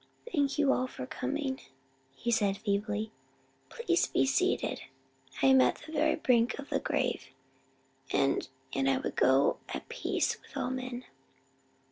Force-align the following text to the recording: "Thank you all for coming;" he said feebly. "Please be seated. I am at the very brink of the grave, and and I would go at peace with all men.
"Thank 0.33 0.57
you 0.57 0.73
all 0.73 0.87
for 0.87 1.05
coming;" 1.05 1.59
he 2.15 2.31
said 2.31 2.57
feebly. 2.57 3.11
"Please 3.69 4.07
be 4.07 4.25
seated. 4.25 4.81
I 5.43 5.45
am 5.45 5.61
at 5.61 5.75
the 5.85 5.91
very 5.91 6.15
brink 6.15 6.57
of 6.57 6.69
the 6.71 6.79
grave, 6.79 7.27
and 8.11 8.47
and 8.73 8.89
I 8.89 8.97
would 8.97 9.15
go 9.15 9.59
at 9.69 9.89
peace 9.89 10.41
with 10.41 10.57
all 10.57 10.71
men. 10.71 11.05